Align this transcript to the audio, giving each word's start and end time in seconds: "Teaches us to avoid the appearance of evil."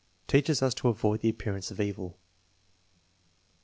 "Teaches 0.25 0.63
us 0.63 0.73
to 0.73 0.87
avoid 0.87 1.21
the 1.21 1.29
appearance 1.29 1.69
of 1.69 1.79
evil." 1.79 2.17